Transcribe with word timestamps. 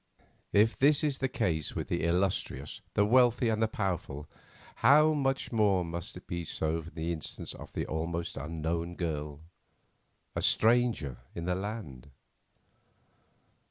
If 0.51 0.75
this 0.75 1.03
is 1.03 1.19
the 1.19 1.27
case 1.29 1.75
with 1.75 1.87
the 1.87 2.03
illustrious, 2.05 2.81
the 2.95 3.05
wealthy 3.05 3.49
and 3.49 3.61
the 3.61 3.67
powerful, 3.67 4.27
how 4.77 5.13
much 5.13 5.51
more 5.51 5.85
must 5.85 6.17
it 6.17 6.25
be 6.25 6.43
so 6.43 6.79
in 6.79 6.91
the 6.95 7.11
instance 7.11 7.53
of 7.53 7.77
an 7.77 7.85
almost 7.85 8.35
unknown 8.35 8.95
girl, 8.95 9.41
a 10.35 10.41
stranger 10.41 11.19
in 11.35 11.45
the 11.45 11.53
land? 11.53 12.09